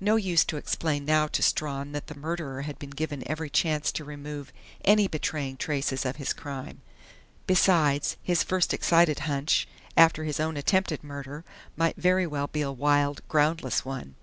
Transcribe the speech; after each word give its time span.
No 0.00 0.16
use 0.16 0.46
to 0.46 0.56
explain 0.56 1.04
now 1.04 1.26
to 1.26 1.42
Strawn 1.42 1.92
that 1.92 2.06
the 2.06 2.14
murderer 2.18 2.62
had 2.62 2.78
been 2.78 2.88
given 2.88 3.22
every 3.26 3.50
chance 3.50 3.92
to 3.92 4.02
remove 4.02 4.50
any 4.82 5.08
betraying 5.08 5.58
traces 5.58 6.06
of 6.06 6.16
his 6.16 6.32
crime. 6.32 6.80
Besides, 7.46 8.16
his 8.22 8.42
first 8.42 8.72
excited 8.72 9.18
hunch, 9.18 9.68
after 9.94 10.24
his 10.24 10.40
own 10.40 10.56
attempted 10.56 11.04
murder, 11.04 11.44
might 11.76 11.96
very 11.96 12.26
well 12.26 12.46
be 12.46 12.62
a 12.62 12.72
wild, 12.72 13.20
groundless 13.28 13.84
one. 13.84 14.14